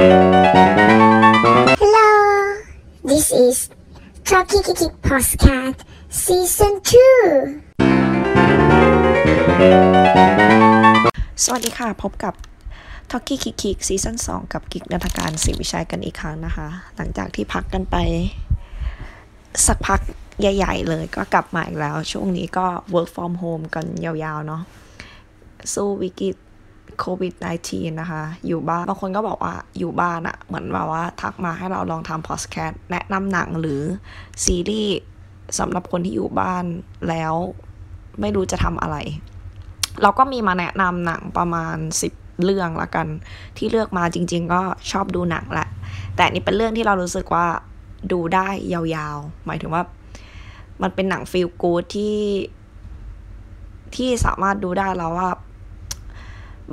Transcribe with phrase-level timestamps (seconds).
[0.00, 2.08] Hello,
[3.04, 3.68] this is
[4.24, 5.76] Talkie Kiki Postcard
[6.08, 6.88] Season 2.
[11.44, 12.34] สวัสดีค่ะ พบกับ
[13.10, 17.96] t a l k i e คิกคิกซีซั่น2กับกิกนันทการศิวิชัยกันอีกครั้งนะคะ หลังจากที่พักกันไป
[19.66, 20.00] สักพัก
[20.40, 24.62] ใหญ่ ๆ เลยก็กลับมาอีกแล้ว ช่วงนี้ก็ work from home กันยาวๆ เนาะ
[25.74, 26.36] สู้วิกฤต
[27.00, 27.34] โควิด
[27.68, 33.80] -19 นะคะ อยู่บ้าน บางคนก็บอกว่าอยู่บ้านอะเหมือนแบบว่าทักมาให้เราลองทำพอดแคสต์แนะนำหนังหรือ
[34.44, 34.96] ซีรีส์
[35.58, 36.64] สำหรับคนที่อยู่บ้าน
[37.08, 37.34] แล้ว
[38.20, 38.96] ไม่รู้จะทำอะไร
[40.02, 41.76] เราก็มีมาแนะนำหนังประมาณ
[42.12, 43.06] 10 เรื่องละกัน
[43.56, 45.68] ที่เลือกมาจริง ๆ ก็ชอบดูหนังแหละ
[46.16, 47.46] แต่นนี่เป็นเรื่องที่เรารู้สึกว่า
[48.12, 49.82] ดูได้ยาวๆ หมายถึงว่า
[50.82, 52.16] มันเป็นหนังฟีลกูดที่
[53.96, 55.30] ที่สามารถดูได้แล้วว่า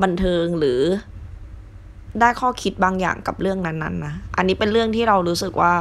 [0.04, 0.82] บันเทิงหรือ
[2.20, 5.74] ได้ข้อคิดบางอย่างกับเรื่องนั้นๆนะ อันนี้เป็นเรื่องที่เรารู้สึกว่า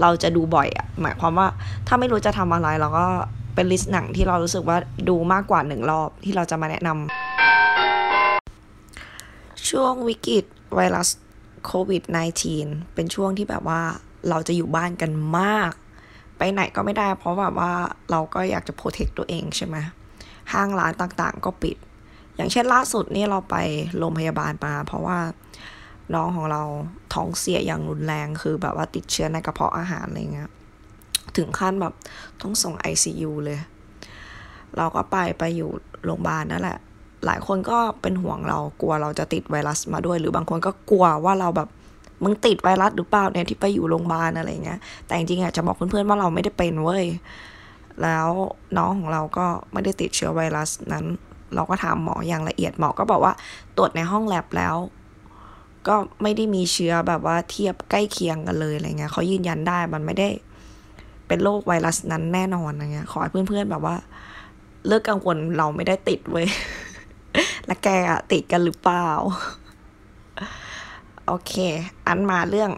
[0.00, 1.48] เราจะดูบ่อยอะหมายความว่า
[1.86, 3.06] ถ้าไม่รู้จะทำอะไรเราก็
[3.54, 4.76] เป็นลิสต์หนังที่เรารู้สึกว่า
[5.08, 10.44] ดูมากกว่าหนึ่งรอบที่เราจะมาแนะนำช่วงวิกฤต
[10.74, 11.08] ไวรัส
[11.66, 12.02] โควิด
[12.48, 13.80] -19 เป็นช่วงที่แบบว่า
[14.28, 15.72] เราจะอยู่บ้านกันมาก
[16.38, 17.72] ไปไหนก็ไม่ได้ เพราะแบบว่า
[18.10, 19.76] เราก็อยากจะโปรเทคตัวเองใช่ไหม
[20.52, 21.76] ห้างร้านต่างๆ ก็ปิด
[22.40, 23.56] อย่างเช่นล่าสุดนี่เราไป
[23.98, 25.18] โรงพยาบาลมา เพราะว่า
[26.14, 26.62] น้องของเรา
[27.14, 30.50] ท้องเสียอย่างรุนแรงคือแบบว่าติดเชื้อในกระเพาะอาหารอะไรเงี้ย
[31.36, 31.94] ถึงขั้นแบบ
[32.40, 33.58] ต้องส่ง ICU เลย
[34.76, 35.70] เราก็ไปไปอยู่
[36.04, 36.78] โรงพยาบาลนั่นแหละ
[37.26, 41.68] หลายคนก็เป็นห่วงเรากลัวเราจะติดไวรัสมาด้วย หรือบางคนก็กลัวว่าเราแบบ
[42.24, 47.06] มึงติดไวรัสหรือเปล่าเนี่ยที่ไปอยู่โรงพยาบาลอะไรเงี้ย แต่จริงๆอะจะบอกเพื่อนๆว่าเราไม่ได้เป็นเว้ย
[48.02, 48.28] แล้ว
[48.78, 51.04] น้องของเราก็ไม่ได้ติดเชื้อไวรัสนั้น
[51.54, 53.32] เราก็ถามหมออย่างละเอียดหมอก็บอกว่า
[53.76, 54.76] ตรวจในห้องแลบแล้ว
[55.88, 60.28] ก็ไม่ได้มีเชื้อแบบว่าเทียบใกล้เคียงกันเลยอะไรเงี้ยเขายืนยันได้มันไม่ได้
[61.26, 63.96] เป็นโรคไวรัสนั้นแน่นอนอะไรเงี้ยขอให้เพื่อนๆแบบว่า
[64.86, 66.46] เลิกกังวลเราไม่ได้ติดเว้ย
[67.66, 69.08] และแกอะติดกันหรือเปล่า
[71.26, 71.52] โอเค
[72.06, 72.70] อันมาเรื่อง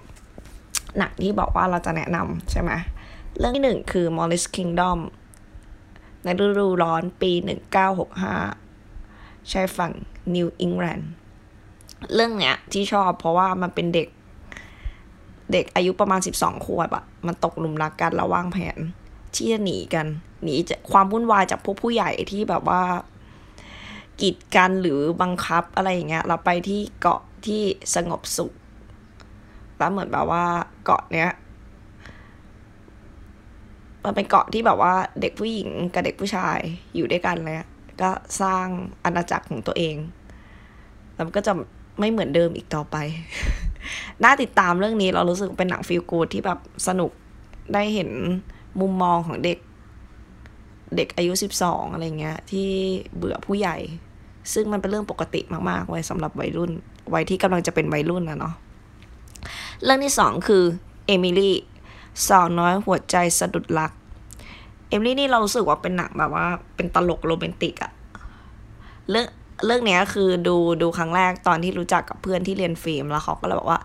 [0.99, 2.71] หนังที่บอกว่าเราจะแนะนำใช่ไหม
[3.39, 4.99] เรื่องที่หนึ่งคือ Molly's Kingdom
[6.23, 7.33] ในฤดูร้อนปี
[8.03, 8.62] 1965
[9.51, 9.93] ใช้ฝั่ง
[10.35, 11.11] นิวอิงแลนด์
[12.15, 14.09] เรื่องเนี้ยที่ชอบเพราะว่ามันเป็นเด็ก
[15.53, 18.79] เด็กอายุประมาณ 12 ขวบอะมันตกหลุมรักกันแล้ววางแผน
[19.35, 20.07] ที่จะหนีกัน
[20.43, 22.83] หนีจากความวุ่นวายจากพวกผู้ใหญ่ที่แบบว่า
[24.21, 27.63] กีดกันหรือบังคับอะไรอย่างเงี้ย เราไปที่เกาะที่
[27.95, 28.53] สงบสุข
[29.79, 30.45] แล้วเหมือนแบบว่า
[30.85, 31.31] เกาะเนี้ย
[34.05, 36.59] มันเป็นเกาะที่แบบว่าเด็กผู้หญิงกับเด็กผู้ชาย
[36.97, 37.57] อยู่ด้วยกันเลย
[38.03, 38.67] ก็สร้าง
[39.05, 39.97] อาณาจักรของตัวเอง
[41.15, 41.53] แล้วก็จะ
[41.99, 42.97] ไม่เหมือนเดิมอีกต่อไป
[44.25, 46.59] น่าติดตามเรื่องนี้เรารู้สึกเป็นหนังฟีลกูดที่แบบ
[46.89, 47.11] สนุก
[47.75, 48.11] ได้เห็น
[48.81, 49.59] มุมมองของเด็ก
[50.97, 52.69] เด็กอายุสิบสองอะไรเงี้ย ที่
[53.17, 53.77] เบื่อผู้ใหญ่
[54.53, 55.41] ซึ่งมันเป็นเรื่องปกติ
[55.71, 56.71] มากๆ ไว้สำหรับวัยรุ่น
[57.15, 58.55] วัยที่กำลังจะเป็นวัยรุ่นนะเนาะ
[59.85, 60.65] เรื่องที่สองคือ
[61.07, 61.57] เอมิลี่
[62.29, 63.93] สาวน้อยหัวใจสะดุดรัก
[64.93, 67.93] เอมิลี่นี่เรารู้สึกว่าเป็นหนังแบบว่า เป็นตลกโรแมนติกอะ
[69.11, 69.27] เรื่อง
[69.67, 73.81] เรื่องเนี้ยคือดูดูครั้งแรกตอนที่รู้จักกับเพื่อนที่เรียนฟิล์มแล้วเขาก็เลยบอกว่า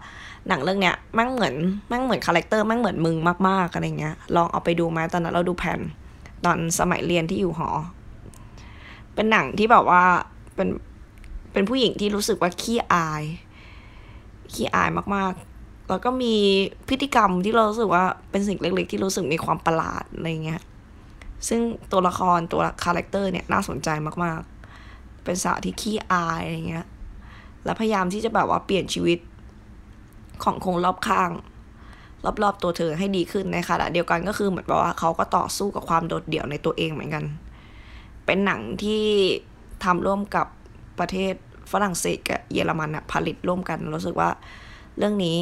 [0.47, 1.55] หนังเรื่องเนี้ยแม่งเหมือน
[1.87, 3.17] แม่งเหมือน character แม่งเหมือนมึง
[3.47, 5.79] มากๆอะไรเงี้ยลองเอาไปดูไหมตอนนั้นเราดูแผ่น
[6.45, 7.69] ตอนสมัยเรียนที่อยู่หอ
[9.13, 10.03] เป็นหนังที่แบบว่า
[10.55, 10.67] เป็น
[11.53, 13.23] เป็นผู้หญิงที่รู้สึกว่าขี้อาย
[14.53, 16.35] ขี้อายมากๆ แล้วก็มี
[16.87, 20.61] พฤติกรรมที่เรารู้สึกว่าเป็นสิ่งเล็ก ๆ ที่รู้สึกมีความประหลาดอะไรเงี้ย
[21.47, 21.61] ซึ่ง
[21.91, 23.89] ตัวละครตัว character เนี่ยน่าสนใจ
[24.23, 26.87] มากๆ เป็นสาวที่ขี้อายอะไรเงี้ย
[27.65, 29.19] แล้วพยายามที่จะแบบว่าเปลี่ยนชีวิต
[30.43, 31.31] ของคนรอบข้าง
[32.43, 37.25] รอบๆตัวเธอให้ดีขึ้นในขณะเดียวกันก็คือเหมือนแบบว่าเขาก็ต่อสู้กับความโดดเดี่ยวในตัวเองเหมือนกัน
[38.25, 39.03] เป็นหนังที่
[39.83, 40.47] ทำร่วมกับ
[40.99, 41.33] ประเทศ
[41.71, 44.29] ฝรั่งเศสกับเยอรมันอะผลิตร่วมกันรู้สึกว่า
[44.97, 45.37] เรื่องนี้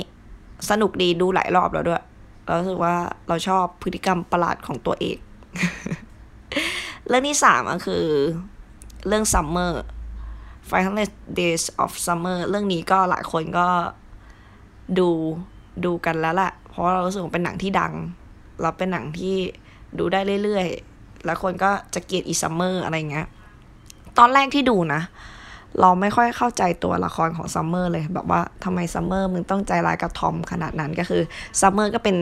[0.69, 2.03] สนุกดีดูหลายรอบแล้วด้วย
[2.45, 2.95] เรารู้สึกว่า
[3.27, 5.17] เราชอบพฤติกรรมประหลาดของตัวเอก
[7.07, 8.05] เรื่องที่สามก็คือ
[9.07, 9.71] เรื่อง Summer
[10.59, 13.67] 500 Days of Summer เรื่องนี้ก็หลายคนก็
[14.99, 15.09] ดู
[15.85, 17.93] ดูกันแล้วแหละเพราะเรารู้สึกว่าเป็นหนังที่ดัง
[18.61, 19.35] เราเป็นหนังที่
[19.99, 23.27] ดูได้เรื่อยๆ แล้วคนก็จะเกลียดอีซัมเมอร์อะไรเงี้ย
[24.17, 25.01] ตอนแรกที่ดูนะ
[25.81, 31.21] เราไม่ค่อยเข้าใจตัวละครของซัมเมอร์เลยแบบว่าทำไมซัมเมอร์มึงต้องใจร้ายกับทอมขนาดนั้นก็คือ
[31.61, 32.15] ซัมเมอร์ก็เป็น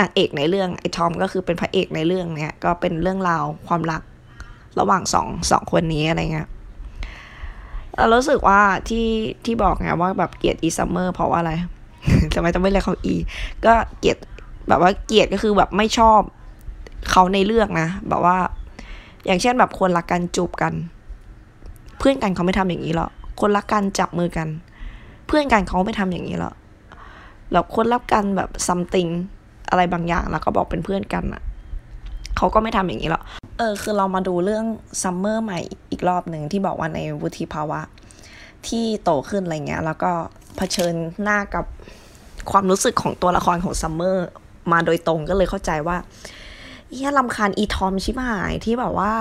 [0.00, 4.02] นางเอกในเรื่องไอ้ทอมก็คือเป็นพระเอกในเรื่องเนี้ยก็เป็นเรื่องราวความรัก
[4.80, 6.48] ระหว่างสองสองคนนี้อะไรเงี้ย
[7.96, 9.08] เรารู้สึกว่าที่
[9.44, 11.52] ที่บอกไงว่าแบบเกลียดอีซัมเมอร์เพราะว่าอะไร
[12.34, 13.16] ทำไมต้องไม่เรียกเขาอี
[13.66, 14.16] ก็เกลียด
[14.68, 16.20] แบบว่าเกลียดก็คือแบบไม่ชอบ
[17.10, 18.36] เขาในเรื่องนะแบบว่า
[19.26, 20.72] อย่างเช่นแบบคนรักกันจูบกัน
[21.98, 23.10] เพื่อนกันเขาไม่ทำอย่างนี้หรอก
[23.40, 24.48] คนรักกันจับมือกัน
[25.26, 26.54] เพื่อนกันเขาไม่ทำอย่างนี้หรอก
[27.52, 29.08] แล้วคนรักกันแบบ something
[29.70, 31.42] อะไรบางอย่างแล้วก็บอกเป็นเพื่อนกันอะ
[32.36, 33.22] เขาก็ไม่ทำอย่างนี้หรอก
[33.58, 34.64] เออคือเรามาดูเรื่อง
[35.02, 35.58] ซัมเมอร์ใหม่
[35.90, 37.80] อีกรอบหนึ่งที่บอกว่าในวุฒิภาวะ
[38.68, 40.12] ที่โตขึ้นอะไรเงี้ย แล้วก็
[40.56, 41.64] เผชิญหน้ากับ
[42.50, 44.26] ความรู้สึกของตัวละครของซัมเมอร์
[44.72, 45.96] มาโดยตรงก็เลยเข้าใจว่า
[46.92, 49.12] เฮ้ยรำคาญอีทอมชิบหายที่แบบว่า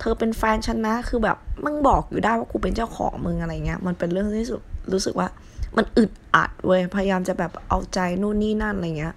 [0.00, 4.60] เธอเป็นแฟนฉันนะ คือแบบมึงบอกอยู่ได้ว่ากูเป็นเจ้าของมึงอะไรเงี้ย มันเป็นเรื่องที่สุด
[4.92, 5.28] รู้สึกว่า
[5.76, 9.14] มันอึดอัดเว้ย พยายามจะแบบเอาใจนู่นนี่นั่นอะไรเงี้ย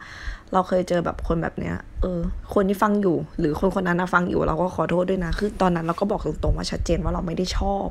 [0.54, 2.20] เราเคยเจอแบบคนแบบเนี้ย เออ
[2.54, 7.88] คนที่ฟังอยู่ หรือคนคนนั้นนะฟังอยู่เราก็ขอโทษด้วยนะ คือตอนนั้นเราก็บอกตรงๆว่าชัดเจนว่าเราไม่ได้ชอบ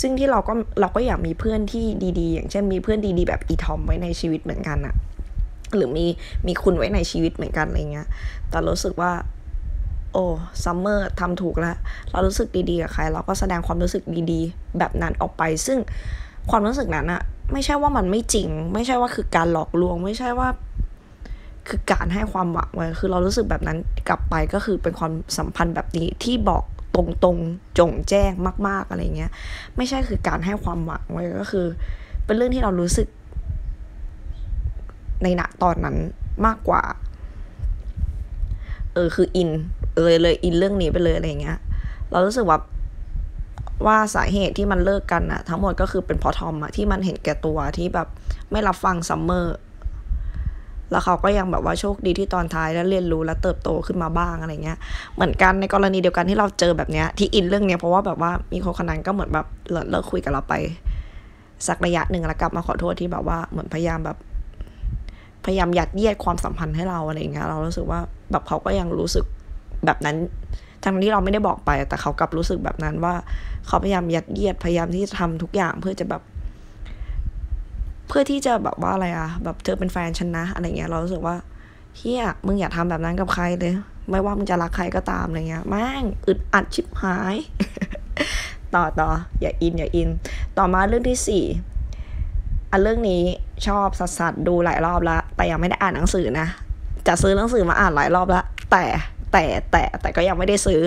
[0.00, 1.84] ซึ่งที่เราก็เราก็อยากมีเพื่อนที่
[2.20, 4.94] ดีๆ อย่างเช่นมีเพื่อนดีๆ แบบอีทอมไว้ในชีวิตเหมือนกันอะ
[5.76, 6.06] หรือมี
[6.46, 8.06] มีคุณไว้ในชีวิตเหมือนกันอะไรเงี้ย
[8.50, 9.12] แต่รู้สึกว่า
[10.14, 10.26] โอ้
[10.64, 11.76] ซัมเมอร์ทำถูกแล้ว
[12.10, 14.02] เรารู้สึกดีๆกับใคร เราก็แสดงความรู้สึก
[14.32, 15.78] ดีๆ แบบนั้นออกไป ซึ่ง
[16.50, 17.22] ความรู้สึกนั้นอะ
[17.52, 20.48] ไม่ใช่ว่ามันไม่จริง ไม่ใช่ว่าคือการหลอกลวง ไม่ใช่ว่า
[21.68, 23.78] คือการให้ความหวังไว้คือเรารู้สึกแบบนั้น
[24.08, 26.64] กลับไปก็คือเป็นความสัมพันธ์แบบนี้ที่บอก
[26.94, 28.32] ตรงๆจงแจ้ง
[28.68, 29.30] มาก ๆอะไรเงี้ย
[29.76, 31.66] ไม่ใช่คือการให้ความหวังไว้ก็คือ
[32.24, 33.08] เป็นเรื่องที่เรารู้สึก
[35.22, 35.96] ในณตอนนั้น
[36.46, 36.82] มากกว่า
[38.94, 39.50] เออคืออิน
[40.02, 41.58] เลยเลยอินเรื่องนี้ไปเลยอะไรเงี้ย
[42.10, 42.58] เรารู้สึกว่า
[43.86, 48.08] ว่าสาเหตุที่มันเลิกกันอะทั้งหมดก็คือเป็นพอทอมอะที่มันเห็นแก่ตัวที่แบบ
[48.50, 49.56] ไม่รับฟังซัมเมอร์
[50.90, 54.78] แล้วเขาก็ยังแบบว่าโชคดีที่ตอนท้ายแล้วเรียนรู้และเติบโตขึ้นมาบ้างอะไรเงี้ย
[55.14, 60.54] เหมือนกันในกรณีเดียวกันที่เราเจอแบบเนี้ยที่อินเรื่องเนี้ยเพราะว่าแบบว่ามีคนคนนั้นก็เหมือนแบบเลิกเลิกคุยกับเราไป
[61.66, 64.16] สักระยะหนึ่งแล้วกลับมาขอโทษที่แบบว่าเหมือนพยายามแบบ
[65.44, 68.00] พยายามยัดเยียดความสัมพันธ์ให้เราอะไรเงี้ยเรารู้สึกว่า
[68.30, 69.24] แบบเขาก็ยังรู้สึก
[69.86, 70.16] แบบนั้น
[70.84, 73.14] ทั้งที่เราไม่ได้บอกไป แต่เขากลับรู้สึกแบบนั้นว่า
[73.66, 76.22] เขาพยายามยัดเยียดพยายามที่จะทำทุกอย่างเพื่อจะแบบ
[78.08, 81.36] เพื่อที่จะแบบว่าอะไรอะแบบเธอเป็นแฟนฉันนะอะไรเงี้ย เรารู้สึกว่า
[81.96, 83.74] เฮียมึงอย่าทำแบบนั้นกับใครเลย
[84.10, 87.36] ไม่ว่ามึงจะรักใครก็ตามอะไรเงี้ยแม่งอึดอัดชิบหาย
[88.74, 89.08] ต่อต่อ
[89.40, 90.08] อย่าอินอย่าอิน
[90.58, 91.44] ต่อมาเรื่องที่สี่
[92.70, 93.22] อันเรื่องนี้
[93.66, 96.46] ชอบสัสสัสดูหลายรอบแล้วแต่ยังไม่ได้อ่านหนังสือนะ
[97.06, 98.84] จะซื้อหนังสือมาอ่านหลายรอบแล้วแต่
[99.36, 100.82] แต่แต่แต่ก็ยังไม่ได้ซื้อ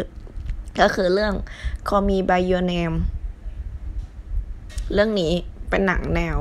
[0.81, 1.33] ก็คือเรื่อง
[1.88, 2.95] Call Me by Your Name
[4.94, 5.33] เรื่องนี้
[5.69, 6.38] เป็นหนังแนว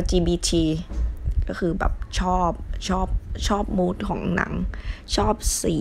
[0.00, 0.50] LGBT
[1.48, 2.50] ก็คือแบบชอบ
[2.88, 3.08] ชอบ
[3.48, 4.52] ชอบ mood ของหนัง
[5.16, 5.76] ชอบสี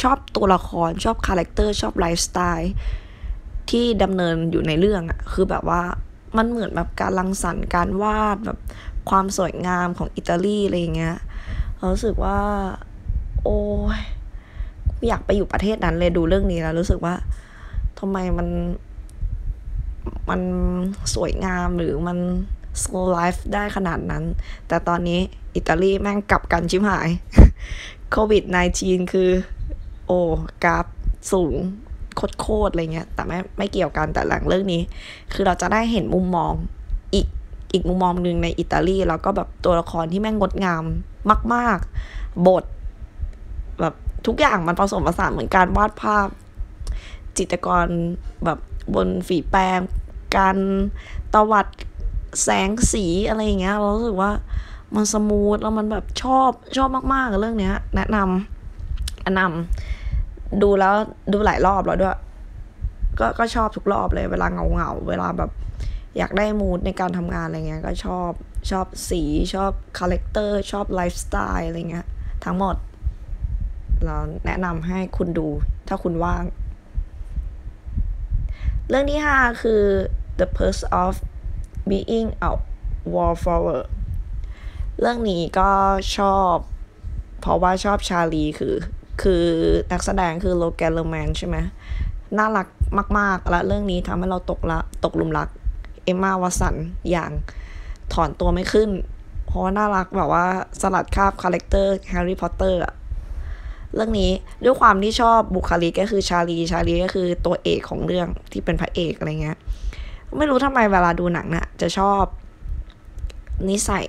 [0.00, 2.72] ชอบตัวละครชอบคาแรคเตอร์ชอบไลฟ์สไตล์
[3.70, 5.82] ที่ดำเนินอยู่ในเรื่องอะคือแบบว่า
[6.36, 8.58] มันเหมือนแบบการรังสรรค์การวาดแบบ
[9.10, 11.16] ความสวยงามของอิตาลีอะไรเงี้ย
[11.78, 12.40] รารู้สึกว่า
[13.44, 13.60] โอ้
[13.98, 14.00] ย
[15.08, 17.14] อยากไปอยู่ประเทศนั้นเลยดูเรื่องนี้แล้วรู้สึกว่า
[17.98, 18.48] ทำไมมัน
[20.30, 20.40] มัน
[21.14, 22.18] สวยงามหรือมัน
[22.82, 24.24] slow life ได้ขนาดนั้น
[24.68, 25.20] แต่ตอนนี้
[25.56, 27.08] อิตาลีแม่งกลับกันชิบหาย
[28.10, 28.44] โควิด
[28.78, 29.30] -19 คือ
[30.06, 30.18] โอ้
[30.64, 30.86] กราฟ
[31.32, 31.54] สูง
[32.40, 34.82] โคตรๆอะไรเงี้ย แต่ไม่ไม่เกี่ยวกันแต่หลังเรื่องนี้
[35.32, 36.52] คือเราจะได้เห็นมุมมอง
[37.14, 37.26] อีก
[37.72, 40.84] อีกมุมมองหนึ่งในอิตาลี แล้วก็แบบตัวละครที่แม่งงดงาม
[41.54, 41.78] มาก
[42.12, 42.64] ๆ บท
[44.26, 46.28] ทุกอย่างมันผสมผสานเหมือนการวาดภาพ
[47.38, 47.86] จิตรกร
[48.44, 48.58] แบบ
[48.94, 49.80] บนฝีแปรง
[50.36, 50.56] การ
[51.34, 51.66] ตวัด
[52.42, 54.30] แสงสีอะไรอย่างเงี้ยเรารู้สึกว่า
[54.94, 60.94] มันสมูทแล้วมันแบบชอบชอบมากๆเรื่องเนี้ย แนะนำแนะนำดูแล้ว
[61.32, 62.18] ดูหลายรอบแล้วด้วย
[63.18, 65.50] ก็ก็ชอบทุกรอบเลย เวลาเหงาเหงาเวลาแบบ
[66.18, 68.30] อยากได้ mood ในการทำงานอะไรเงี้ย ก็ชอบ
[68.70, 69.22] ชอบสี
[69.54, 72.06] ชอบคาแรคเตอร์ชอบไลฟ์สไตล์อะไรเงี้ย
[72.44, 72.76] ทั้งหมด
[74.04, 75.48] เราแนะนำให้คุณดู
[75.88, 76.44] ถ้าคุณว่าง
[78.88, 79.82] เรื่องที่ 5 คือ
[80.38, 81.14] The Perks of
[81.88, 82.50] Being a
[83.14, 83.82] Wallflower
[85.00, 85.70] เรื่องนี้ก็
[86.16, 86.54] ชอบ
[87.40, 88.74] เพราะว่าชอบชาลีคือ
[89.22, 89.44] คือ
[89.92, 91.56] นักแสดงคือโลแกนเลอร์แมนใช่ไหม
[92.38, 92.66] น่ารัก
[93.18, 95.48] มาก ๆ และเรื่องนี้ทำให้เราตกละตกหลุมรัก
[96.04, 96.74] เอ็มม่าวัตสัน
[97.10, 97.30] อย่าง
[98.12, 98.90] ถอนตัวไม่ขึ้น
[99.46, 100.46] เพราะว่าน่ารักแบบว่า
[100.80, 102.94] สลัดคราบคาแรคเตอร์แฮร์รี่พอตเตอร์อะ
[103.94, 104.30] เรื่องนี้
[104.64, 109.58] ด้วยความที่ชอบบุคลิกก็คือชาลีชาลีก็คือตัวเอกของเรื่องที่เป็นพระเอกอะไรเงี้ย
[110.36, 112.22] ไม่รู้ทำไมเวลาดูหนังน่ะจะชอบ
[113.68, 114.06] นิสัย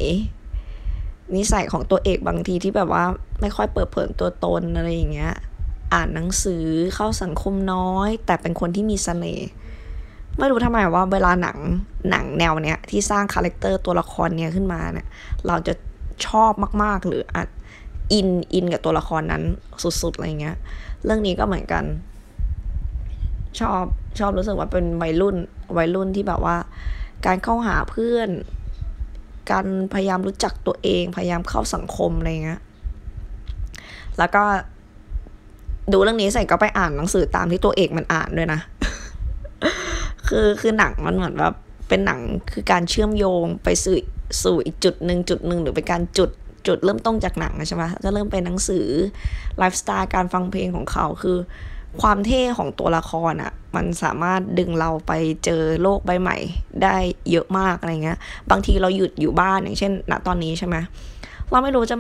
[1.36, 3.04] นิสัยของตัวเอกบางทีที่แบบว่า
[3.42, 5.34] ไม่ค่อยเปิดเผยตัวตนอะไรอย่างเงี้ย
[5.94, 6.66] อ่านหนังสือ
[6.96, 9.50] เข้าสังคมน้อย แต่เป็นคนที่มีเสน่ห์
[10.38, 11.58] ไม่รู้ทำไมว่าเวลาหนัง
[12.10, 15.08] หนังแนวเนี้ยที่สร้างคาแรคเตอร์ตัวละครเนี้ยขึ้นมาเนี่ย
[15.48, 15.74] เราจะ
[16.28, 16.52] ชอบ
[16.84, 17.48] มาก ๆ หรืออาจ
[18.14, 19.44] อินอินกับตัวละครนั้น
[20.02, 20.58] สุดๆอะไรเงี้ย
[21.06, 21.84] เรื่องนี้ก็เหมือนกัน
[23.60, 23.84] ชอบ
[24.20, 25.36] ชอบรู้สึกว่าเป็นวัยรุ่น
[25.78, 26.58] วัยรุ่นที่แบบว่า
[27.26, 28.30] การเข้าหาเพื่อน
[29.52, 32.62] การพยายามรู้จักตัวเอง พยายามเข้าสังคมอะไรเงี้ย
[34.18, 34.44] แล้วก็
[35.92, 38.60] ดูเรื่องนี้ใส่ก็ไปอ่านหนังสือตามที่ตัวเอกมันอ่านด้วยนะ
[40.28, 41.54] คือคือหนังมันเหมือนแบบ
[41.88, 42.22] เป็นหนัง
[42.52, 43.96] คือการเชื่อมโยงไปสู่
[44.44, 46.30] สู่อีกจุดหนึ่งจุดหนึ่งหรือเป็นการจุด
[46.68, 48.88] จุดเริ่มต้นจากหนังใช่ไหมก็เริ่มเป็นหนังสือ
[49.58, 51.38] ไลฟ์สไตล์การฟังเพลงของเขาคือ
[52.02, 55.12] ความเท่ของตัวละครอะ่ะ มันสามารถดึงเราไป
[55.46, 56.38] เจอโลกใบใหม่
[56.84, 56.96] ได้
[57.32, 58.18] เยอะมากอะไรเงี้ย
[58.52, 60.76] บางทีเราหยุดอยู่บ้านอย่างเช่น ณตอนนี้ใช่ไหม
[61.52, 61.98] เราไม่รู้จะ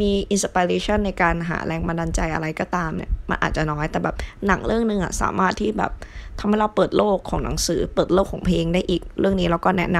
[0.00, 5.92] มี inspiration ในการหาแรงบันดาลใจอะไรก็ตามเนี่ย มันอาจจะน้อยแต่แบบหนังเรื่องหนึ่งอะสามารถที่แบบ
[6.38, 9.98] ทำให้เราเปิดโลกของหนังสือ เปิดโลกของเพลงได้อีก เรื่องนี้เราก็แนะน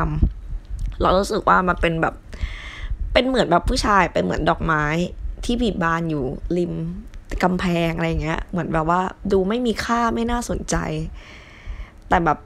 [0.51, 2.15] ำเรารู้สึกว่ามันเป็นแบบ
[3.19, 4.85] เป็นเหมือนแบบผู้ชายเป็นเหมือนดอกไม้
[5.45, 6.25] ที่บีบบานอยู่
[6.57, 6.73] ริม
[7.43, 9.01] กำแพงอะไรเงี้ย เหมือนแบบว่า
[9.33, 10.77] ดูไม่มีค่าไม่น่าสนใจ
[12.09, 12.39] แต่แบบ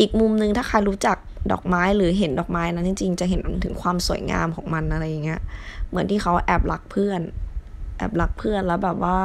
[0.00, 1.16] อีกมุมนึงถ้าใครรู้จัก
[1.52, 5.40] ดอกไม้หรือเห็นดอกไม้นั้นจริงๆจะเห็นถึงความสวยงามของมันอะไรอย่างเงี้ย
[5.88, 7.20] เหมือนที่เขาแอบรักเพื่อน
[7.98, 9.20] แอบรักเพื่อนแล้วแบบว่า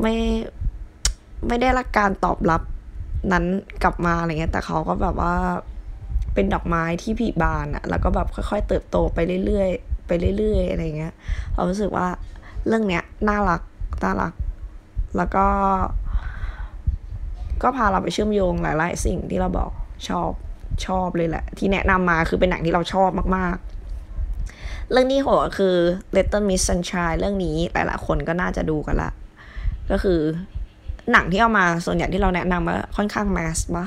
[0.00, 0.14] ไม่
[1.46, 2.62] ไม่ได้รับการตอบรับ
[3.32, 3.44] นั้น
[3.82, 5.34] กลับมาอะไรเงี้ย แต่เขาก็แบบว่า
[6.38, 11.12] เป็นดอกไม้ที่ผีบานอะแล้วก็แบบค่อย ๆ เติบโตไปเรื่อยๆไปเรื่อยๆอะไรเงี้ย
[11.54, 12.06] เรารู้สึกว่า
[12.66, 13.62] เรื่องเนี้ยน่ารัก
[14.04, 14.32] น่ารัก
[15.16, 15.46] แล้วก็
[17.62, 19.70] ก็พาเราไปเชื่อมโยงหลาย ๆ สิ่งที่เราบอก
[20.08, 20.30] ชอบ
[20.86, 23.56] ชอบเลยแหละ ที่แนะนำมาคือเป็นหนังที่เราชอบมาก
[24.24, 25.28] ๆ เรื่องนี้โห
[25.58, 25.76] คือ
[26.16, 29.10] Little Miss Sunshine เรื่องนี้หลายๆคนก็น่าจะดูกันละ
[29.90, 30.20] ก็คือ
[31.12, 33.86] หนังที่เอามาส่วนใหญ่ที่เราแนะนำว่าค่อนข้างแมสปะ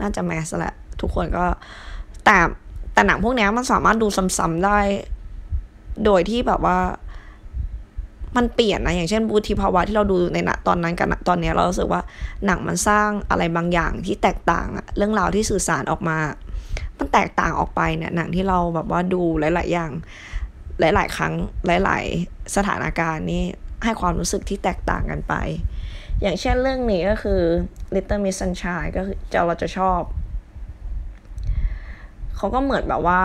[0.00, 0.74] น่าจะแมสแหละ
[1.04, 1.46] ทุกคนก็
[2.24, 2.38] แต่
[2.92, 4.06] แต่หนังพวกนี้มันสามารถดู
[4.36, 4.78] ซ้ำๆได้
[6.04, 6.78] โดยที่แบบว่า
[8.36, 12.02] มันเปลี่ยนนะอย่างเช่นบูธิภาวะที่เราดูในณตอนนั้นกับณตอนนี้เรารู้สึกว่า
[12.46, 16.18] หนังมันสร้างอะไรบางอย่างที่แตกต่างอะเรื่องราวที่สื่อสารออกมา
[16.98, 19.90] มันแตกต่างออกไปเนี่ยหนังที่เราแบบว่าดูหลาย ๆ อย่าง
[20.80, 21.32] หลาย ๆ ครั้ง
[21.66, 23.42] หลาย ๆ สถานการณ์นี่
[23.84, 25.34] ให้ความรู้สึกที่แตกต่างกันไป
[26.22, 27.40] อย่างเช่นเรื่องนี้ก็คือ
[27.94, 30.00] Little Miss Sunshine ก็คือจะเราจะชอบ
[32.44, 33.20] เขาก็เหมือนแบบว่า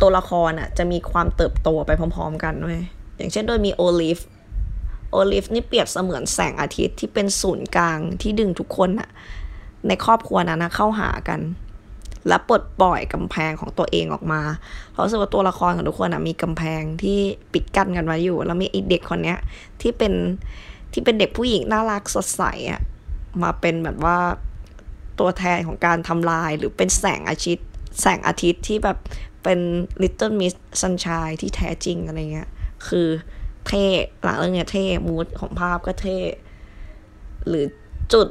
[0.00, 2.80] ตัวละครอะจะมีความเติบโตไปพร้อม ๆ กันด้วย
[3.16, 4.18] อย่างเช่นโดยมีโอลิฟ
[5.12, 9.08] โอลิฟนี่เปรียบเสมือนแสงอาทิตย์ที่เป็นศูนย์กลางที่ดึงทุกคนอะ
[9.88, 11.40] ในครอบครัวนั้นนะเข้าหากัน
[12.28, 14.42] และปลดปล่อยกำแพงของตัวเองออกมา
[14.92, 17.18] เพราะสึกว่าตัวละครของทุกคนอะมีกำแพงที่
[17.52, 19.38] ปิดกั้นกันไว้อยู่ แล้วมีไอเด็กคนเนี้ย
[19.80, 20.12] ที่เป็น
[20.92, 22.80] ที่เป็นเด็กผู้หญิงน่ารักสดใสอะ
[23.42, 24.16] มาเป็นแบบว่า
[25.18, 27.66] ตัวแทนของการทำลายหรือเป็นแสงอาทิตย์
[28.00, 28.98] แสงอาทิตย์ที่แบบ
[29.42, 29.60] เป็น
[30.02, 32.48] Little Miss Sunshine ที่แท้จริงอะไรเงี้ย
[32.88, 33.08] คือ
[33.66, 33.84] เท่
[34.22, 36.18] หลังเรื่องเนี้ยเท่มูดของภาพก็เท่
[37.48, 37.66] หรือ
[38.12, 38.28] จุด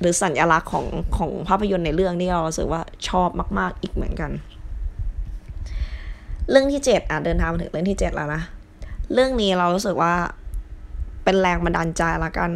[0.00, 3.28] หรือสัญลักษณ์ของของภาพยนตร์ในเรื่องนี่เราสึกว่าชอบ
[3.58, 4.30] มาก ๆ อีกเหมือนกัน
[6.50, 8.42] เรื่องที่เจ็ดอะเดินทางมาถึงเรื่องที่เจ็ดแล้วนะ
[9.12, 10.14] เรื่องนี้เรารู้สึกว่า
[11.24, 12.50] เป็นแรงบันดาลใจละกัน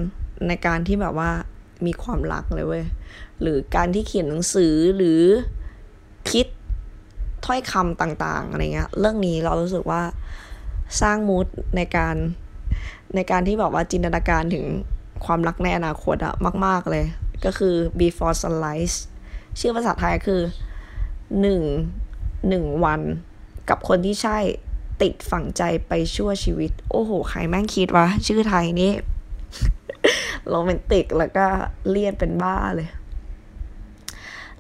[0.49, 1.31] ในการที่แบบว่า
[1.87, 2.85] มีความรักเลยเว้ย
[3.41, 5.23] หรือการที่เขียนหนังสือหรือ
[6.31, 6.47] คิด
[7.45, 10.02] ถ้อยคำต่างๆอะไรเงี้ย เรื่องนี้เรารู้สึกว่า
[11.00, 12.17] สร้างมูดในการ
[13.14, 14.64] ในการที่แบบว่าจินตนาการถึง
[15.25, 16.35] ความรักในอนาคตอะ
[16.67, 17.05] มาก ๆ เลย
[17.45, 18.97] ก็คือ before sunrise
[19.61, 20.41] ชื่อภาษาไทยคือ
[21.41, 21.62] หนึ่ง
[22.49, 23.00] หนึ่งวัน
[23.69, 24.38] กับคนที่ใช่
[25.02, 28.93] ติดฝังใจไปชั่วชีวิต โอ้โห ใครแม่งคิดวะ ชื่อไทยนี่
[30.49, 31.47] โรแมนติกแล้วก็
[31.91, 32.88] เลียนเป็นบ้าเลย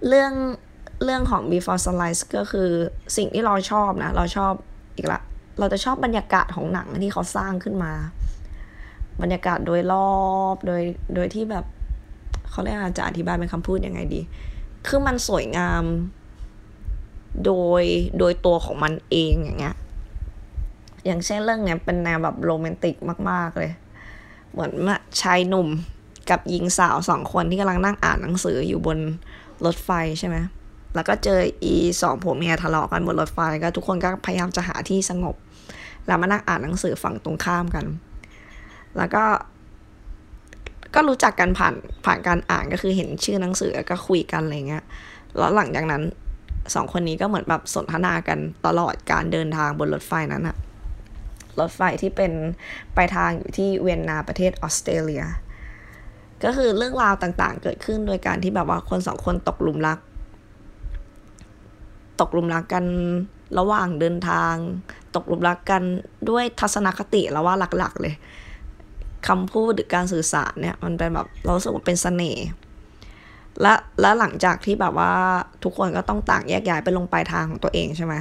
[0.06, 0.32] เรื่อง
[1.04, 2.68] เรื่องของ before sunrise ก็คือ
[3.16, 4.52] สิ่งที่เราชอบนะ เราชอบ
[4.96, 5.20] อีกละ
[5.58, 7.92] เราจะชอบบรรยากาศของหนังที่เขาสร้างขึ้นมา
[9.22, 10.16] บรรยากาศโดยรอ
[10.54, 10.82] บโดย
[11.14, 11.64] โดยที่แบบ
[12.50, 14.20] เขาเรียกอาจะอธิบายเป็นคำพูดยังไงดี
[14.86, 15.84] คือมันสวยงาม
[17.44, 17.82] โดย
[18.18, 19.76] โดยตัวของมันเองอย่างเงี้ย
[21.06, 22.96] อย่างเช่นเรื่องเนี้ยเป็นแนวแบบโรแมนติก
[23.30, 23.72] มาก ๆ เลย
[24.52, 24.72] เหมือน
[25.20, 25.68] ชายหนุ่ม
[26.30, 28.98] กับหญิงสาวสองคนที่กำลังนั่งอ่านหนังสืออยู่บน
[29.64, 30.36] รถไฟใช่ไหม
[30.94, 35.34] แล้วก็เจออีสองผัวเมียทะเลาะกันบนรถไฟก็ทุกคนก็พยายามจะหาที่สงบ
[36.06, 37.86] แล้วมานั่งอ่านหนังสือฝั่งตรงข้ามกัน
[38.96, 39.24] แล้วก็
[40.94, 44.84] ก็รู้จักกันผ่านผ่านการอ่านก็คือเห็นชื่อหนังสือก็คุยกันอะไรเงี้ย
[45.38, 46.02] แล้วหลังจากนั้น
[46.74, 50.56] สองคนนี้ก็เหมือนแบบสนทนากันตลอดการเดินทางบนรถไฟนั้นอะ
[51.60, 52.32] รถไฟที่เป็น
[52.94, 55.24] ไปทางอยู่ที่เวียนนาประเทศออสเตรเลีย
[56.44, 59.98] ก็คือเรื่องราวต่างๆ เกิดขึ้นโดยการที่แบบว่าคนสองคนตกหลุมรัก
[62.22, 62.84] ตกหลุมรักกัน
[63.58, 64.54] ระหว่างเดินทาง
[65.14, 65.82] ตกหลุมรักกัน
[66.30, 68.14] ด้วยทัศนคติแล้วว่าหลักๆ เลย
[69.28, 72.46] คำพูดหรือการสื่อสารเนี่ย มันเป็นแบบเราสึกว่าเป็นเสน่ห์
[73.60, 75.12] และและหลังจากที่แบบว่า
[75.64, 78.14] ทุกคนก็ต้องต่างแยกย้ายไปลงปลายทางของตัวเองใช่ไหม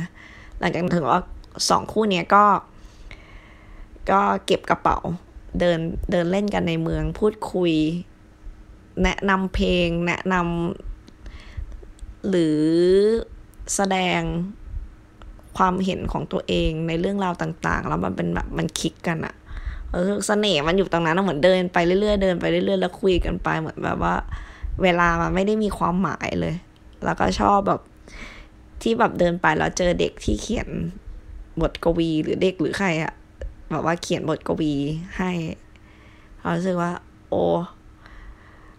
[0.60, 1.22] หลังจากถึงว่า
[1.70, 2.44] สองคู่เนี้ยก็
[4.12, 4.98] ก็เก็บกระเป๋า
[5.60, 5.80] เดิน
[6.12, 7.74] เดินเล่นกันในเมืองพูดคุย
[9.04, 12.60] แนะนำเพลง แนะนำหรือ
[13.76, 14.22] แสดง
[15.58, 19.36] ความเห็นของตัวเองในเรื่องราวต่าง ๆ แล้วมันเป็นแบบมันคลิกกันอะ
[19.92, 24.16] เออเสน่ห์มันอยู่ตรงนั้นเหมือนเดินไปเรื่อยๆเดินไปเรื่อยๆแล้วคุยกันไปเหมือนแบบว่า
[24.84, 26.56] เวลามันไม่ได้มีความหมายเลย
[27.06, 27.82] แล้วก็ชอบแบบ
[28.82, 30.70] ที่แบบเดินไปแล้วเจอเด็กที่เขียน
[31.62, 33.14] บทกวีหรือเด็กหรือใครอะ
[33.72, 34.74] แบบว่าเขียนบทกวี
[35.18, 35.32] ให้
[36.40, 36.92] เรารู้สึกว่า
[37.30, 37.44] โอ้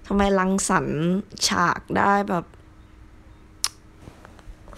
[0.07, 1.01] ทำไมรังสรรค์
[1.49, 2.45] ฉากได้แบบ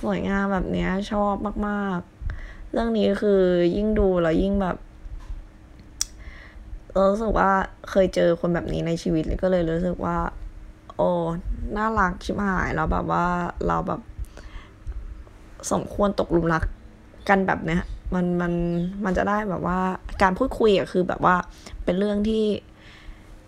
[0.03, 1.35] สวยงามแบบเนี้ย ชอบ
[1.69, 3.41] มากๆ เรื่องนี้คือ
[3.77, 4.77] ยิ่งดูแล้วยิ่งแบบ
[7.11, 7.51] รู้สึกว่า
[7.91, 10.19] เคยเจอคนแบบนี้ในชีวิตก็เลยรู้สึกว่า
[10.97, 11.09] โอ้
[11.77, 13.27] น่ารักชิบหายแล้วแบบว่า
[13.67, 14.01] เราแบบ
[15.73, 16.65] สมควรตกหลุมรัก
[17.29, 17.83] กันแบบเนี้ย
[18.15, 18.53] มันมัน
[19.05, 19.79] มันจะได้แบบว่า
[20.23, 21.37] การพูดคุยอะคือแบบว่า
[21.85, 22.47] เป็นเรื่องที่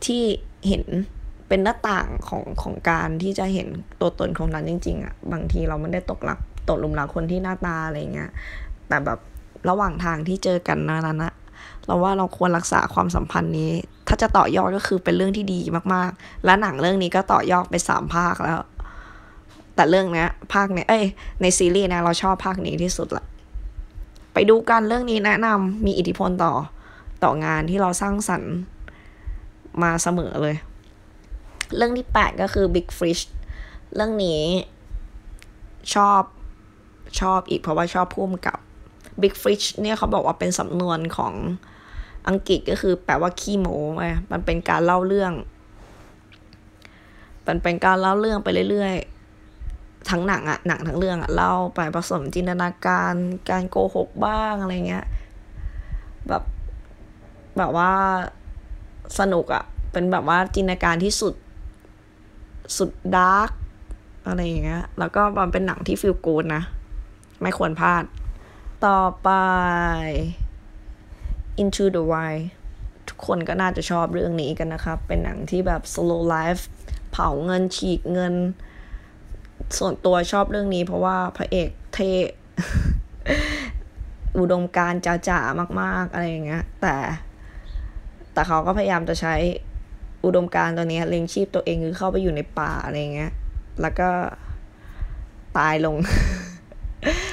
[0.06, 0.22] ที่
[0.68, 0.84] เห็น
[1.48, 3.68] เป็นหน้าต่างของของการที่จะเห็น
[4.00, 6.38] ตัวตนของนั้นจริง ๆอะบางทีเราไม่ได้ตกหลัก
[6.68, 8.30] ตกหลุมรักคนที่หน้าตาอะไรเงี้ย
[8.88, 9.18] แต่แบบ
[9.68, 11.32] ระหว่างทางที่เจอกันนั้นนะ
[11.86, 13.72] เราว่าเราควรรักษาความสัมพันธ์นี้
[14.08, 15.60] ถ้าจะต่อยอดก็คือเป็นเรื่องที่ดี
[15.94, 18.60] มากๆ และหนังเรื่องนี้ก็ต่อยอดไปสามภาคแล้ว
[19.74, 21.04] แต่เรื่องนี้ภาคเนี้ยเอ้ย
[21.42, 23.24] ในซีรีส์นะเราชอบภาคนี้ที่สุดละ
[24.32, 26.52] ไปดูกันเรื่องนี้แนะนำมีอิทธิพลต่อ
[27.24, 28.52] ต่องานที่เราสร้างสรรค์
[29.82, 30.56] มาเสมอเลย
[31.74, 33.22] เรื่องที่แปดก็คือ Big Fish
[33.94, 34.42] เรื่องนี้
[35.94, 36.22] ชอบ
[37.20, 38.58] ชอบอีกเพราะว่าชอบพุ่มกับ
[39.22, 41.34] Big Fish เนี่ยเขาบอกว่าเป็นสำนวนของ
[42.28, 45.32] อังกฤษก็คือแปลว่าขี้โม้ไงมันเป็นการเล่าเรื่อง
[47.46, 53.14] มันเป็นการเล่าเรื่องไปเรื่อยๆ ทั้งหนังอะหนังทั้งเรื่องอะเล่าไปผสมจินตนาการ
[53.50, 55.06] การโกหกบ้างอะไรเงี้ย
[56.28, 56.42] แบบ
[57.56, 57.92] แบบว่า
[59.18, 61.34] สนุกอะเป็นแบบว่าจินตนาการที่สุด
[62.76, 63.50] สุด dark
[64.26, 66.62] อะไรอย่างเงี้ย แล้วก็มันเป็นหนังที่ feel good นะ
[67.42, 68.04] ไม่ควรพลาด
[68.86, 69.28] ต่อไป
[71.62, 72.42] Into the Wild
[73.08, 76.62] ทุกคนก็น่าจะชอบเรื่องนี้กันนะครับ เป็นหนังที่แบบ slow life
[77.12, 78.34] เผาเงินฉีกเงิน
[79.78, 81.98] ส่วนตัวชอบเรื่องนี้ เพราะว่าพระเอกเท
[84.38, 85.40] อุดมการจ๋าจ๋า
[85.80, 86.96] มาก ๆ อะไรอย่างเงี้ย แต่
[88.32, 89.34] แต่เขาก็พยายามจะใช้
[90.24, 93.32] อุดมการตัวนี้เลี้ยงชีพตัวเองคือเข้าไปอยู่ในป่าอะไรเงี้ย
[93.82, 94.08] แล้วก็
[95.58, 95.96] ตายลง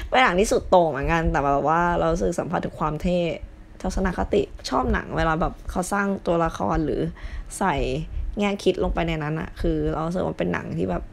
[0.10, 3.20] เป็นหนังที่สุดโต่งเหมือนกัน แต่แบบว่าเราสึกสัมผัสถึงความเท่
[3.82, 7.02] ทัศนคติชอบหนังเวลาแบบเขาสร้างตัวละครหรือ
[7.58, 7.76] ใส่
[8.40, 11.04] แง่คิดลงไปในนั้นอะคือเราสึกว่าเป็นหนังที่แบบ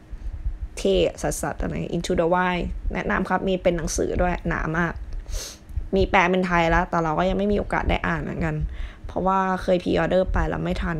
[0.77, 4.93] เท่สัสๆอะไร Into the Wild แนะนำครับมีเป็นหนังสือด้วยหนามาก
[5.95, 8.55] มีแปลเป็นไทยแล้ว แต่เราก็ยังไม่มีโอกาสได้อ่านเหมือนกัน
[9.05, 10.97] เพราะว่าเคยพีออเดอร์ไปแล้วไม่ทัน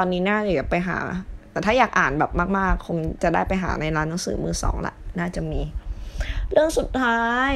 [0.00, 0.98] อนนี้น่าจะไปหา
[1.52, 5.60] แต่ถ้าอยากอ่านแบบมากๆ คงจะได้ไปหาในร้านหนังสือมือสองละน่าจะมี
[6.50, 7.52] เรื่องสุดท้าย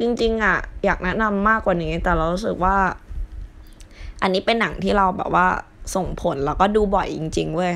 [0.00, 2.76] จริงๆอะ อยากแนะนำมากกว่านี้ แต่เรารู้สึกว่า
[4.22, 5.46] อันนี้เป็นหนังที่เราแบบว่า
[5.94, 7.74] ส่งผลแล้วก็ดูบ่อยจริง ๆ เว้ย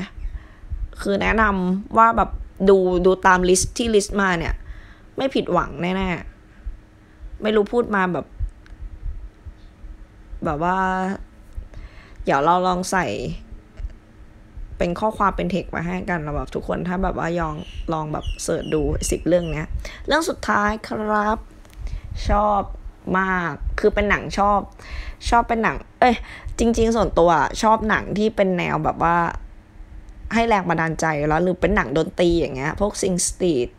[1.01, 2.29] คือแนะนำว่าแบบ
[2.69, 4.53] ดูดูตามลิสต์ที่ลิสต์มาเนี่ย
[5.17, 8.25] ไม่ผิดหวังแน่ๆ ไม่รู้พูดมาแบบ
[10.45, 10.77] แบบว่า
[12.23, 13.05] เดี๋ยวเราลองใส่
[14.81, 17.55] เป็นข้อความเป็นเทคมาให้กันเราแบบทุกคนถ้าแบบว่ายอง
[17.93, 19.67] ลองแบบเสิร์ชดูสิบเรื่องเนี้ย
[20.07, 21.37] เรื่องสุดท้ายครับ
[22.29, 22.61] ชอบ
[23.19, 24.59] มากคือเป็นหนังชอบ
[25.29, 26.15] ชอบเป็นหนัง เอ้ย
[26.59, 29.17] จริง ๆ ส่วนตัวชอบหนังที่เป็นแนวแบบว่า
[30.33, 33.69] ให้แรงบันดาลใจแล้วหรือเป็นหนังดนตรีอย่างเงี้ย พวกซิงสตรีท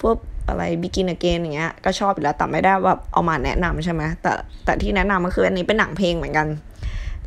[0.00, 0.16] พวก
[0.48, 4.32] อะไรบิกินอเกนอย่างเงี้ยก็ชอบอยู่แล้วแต่ไม่ได้แบบเอามาแนะนำใช่ไหมแต่
[4.64, 6.48] แต่ที่แนะนำก็คืออันนี้เป็นหนังเพลงเหมือนกัน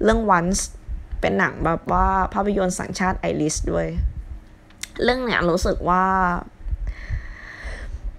[0.03, 0.61] เรื่อง once
[1.23, 3.87] เป็นหนังแบบว่าภาพยนตร์สัญชาติไอริสด้วย
[5.03, 6.05] เรื่องเนี้ยรู้สึกว่า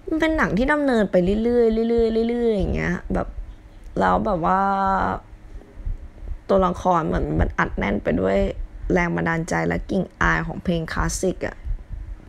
[0.07, 3.27] มันเป็นหนังที่ดำเนินไปเรื่อยๆเรื่อยๆเรื่อยๆอย่างเงี้ยแบบ
[3.99, 4.61] แล้วแบบว่า
[6.49, 8.37] ตัวละครเหมือนมันอัดแน่นไปด้วย
[8.93, 11.55] แรงบันดาลใจและกิ่งอายของเพลงคลาสสิกอะ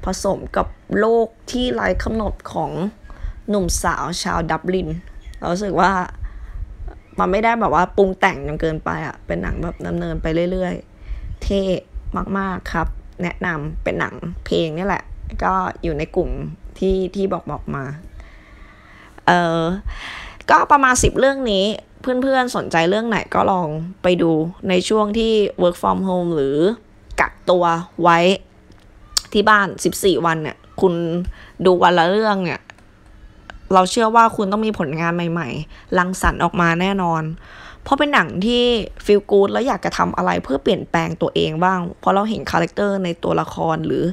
[0.05, 0.67] ผสมกับ
[1.01, 2.71] โลกที่ไร้กำหนดของ
[3.49, 4.89] หนุ่มสาวชาวดับลิน
[5.39, 5.93] เราสึกว่า
[7.19, 11.63] มันไม่ได้แบบว่าปรุงแต่งจนเกินไปอะเป็นหนังแบบดำเนินไปเรื่อยๆ เท่
[12.39, 12.89] มากๆครับ
[13.23, 14.15] แนะนำเป็นหนัง
[14.47, 15.05] เพลงนี่แหละ
[15.45, 15.53] ก็
[15.83, 16.31] อยู่ในกลุ่ม
[16.79, 17.85] ที่ที่บอกบอกมา
[19.27, 19.63] เออ
[20.51, 21.65] ก็ประมาณสิบเรื่องนี้
[22.01, 23.69] เพื่อนๆสนใจเรื่องไหนก็ลอง
[24.03, 24.33] ไปดู
[24.69, 26.57] ในช่วงที่ work from home หรือ
[27.21, 27.65] กักตัว
[28.03, 28.19] ไว้
[29.33, 30.95] ที่บ้าน 14 วันเนี่ย คุณ
[31.65, 32.61] ดูวันละเรื่องเนี่ย
[33.75, 37.23] เราเชื่อว่าคุณต้องมีผลงานใหม่ๆรังสรรค์ออกมาแน่นอน
[37.83, 38.63] เพราะเป็นหนังที่
[39.05, 44.05] feel good แล้วอยากจะทำอะไรเพื่อเปลี่ยนแปลงตัวเองบ้าง เพราะเราเห็นคาแรคเตอร์ในตัวละครหรือ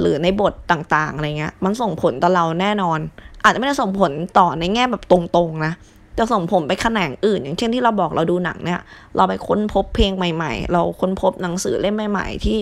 [0.00, 2.98] หรือในบทต่างๆอะไรเงี้ย มันส่งผลต่อเราแน่นอน
[3.42, 5.72] อาจจะไม่ได้ส่งผลต่อในแง่แบบตรงๆนะ
[6.18, 8.80] จะส่งผลไปแขนงอื่น อย่างเช่นที่เราบอกเราดูหนังเนี่ย
[9.16, 12.58] เราไปค้นพบเพลงใหม่ ๆ เราค้นพบหนังสือเล่มใหม่ ๆ ที่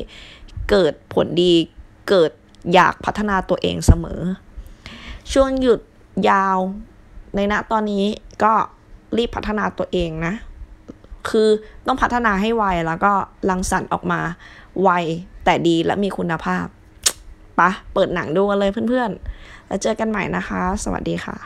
[0.70, 1.52] เกิดผลดี
[2.08, 2.30] เกิด
[2.74, 4.20] อยากพัฒนาตัวเองเสมอ
[5.32, 5.80] ช่วงหยุด
[6.30, 6.58] ยาว
[7.36, 8.04] ในณตอนนี้
[8.44, 8.52] ก็
[9.16, 10.34] รีบพัฒนาตัวเองนะ
[11.28, 11.48] คือ
[11.86, 13.12] ต้องพัฒนาให้ไวแล้วก็
[13.50, 14.20] ลังสันออกมา
[14.82, 14.90] ไว
[15.44, 16.66] แต่ดีและมีคุณภาพ
[17.58, 21.36] ปะเปิดหนังดูกันเลยเพื่อนๆ แล้วเจอกันใหม่นะคะ สวัสดีค่ะ